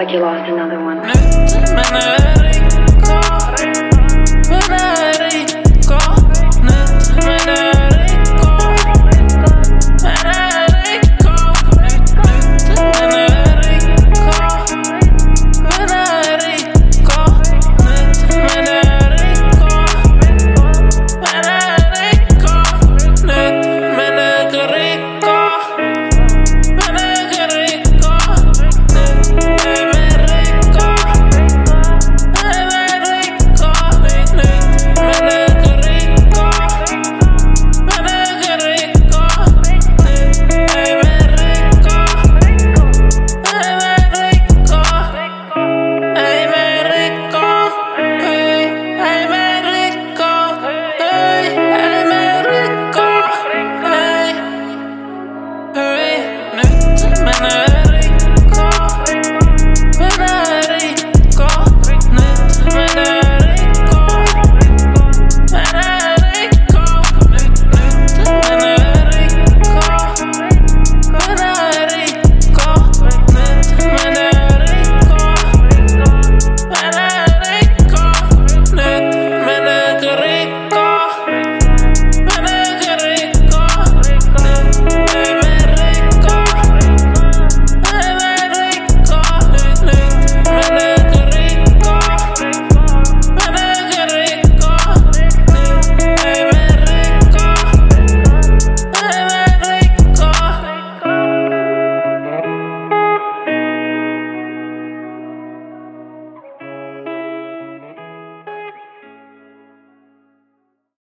like 0.00 0.14
you 0.14 0.20
lost 0.20 0.50
another 0.50 0.82
one. 0.82 0.98